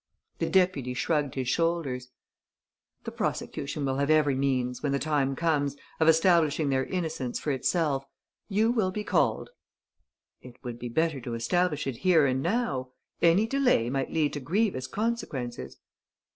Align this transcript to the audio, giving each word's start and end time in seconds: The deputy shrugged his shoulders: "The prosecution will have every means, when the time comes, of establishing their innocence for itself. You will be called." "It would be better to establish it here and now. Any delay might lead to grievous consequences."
The 0.39 0.49
deputy 0.49 0.95
shrugged 0.95 1.35
his 1.35 1.47
shoulders: 1.47 2.09
"The 3.03 3.11
prosecution 3.11 3.85
will 3.85 3.97
have 3.97 4.09
every 4.09 4.33
means, 4.33 4.81
when 4.81 4.93
the 4.93 4.97
time 4.97 5.35
comes, 5.35 5.75
of 5.99 6.07
establishing 6.07 6.69
their 6.71 6.83
innocence 6.87 7.39
for 7.39 7.51
itself. 7.51 8.05
You 8.49 8.71
will 8.71 8.89
be 8.89 9.03
called." 9.03 9.51
"It 10.41 10.55
would 10.63 10.79
be 10.79 10.89
better 10.89 11.21
to 11.21 11.35
establish 11.35 11.85
it 11.85 11.97
here 11.97 12.25
and 12.25 12.41
now. 12.41 12.93
Any 13.21 13.45
delay 13.45 13.91
might 13.91 14.11
lead 14.11 14.33
to 14.33 14.39
grievous 14.39 14.87
consequences." 14.87 15.77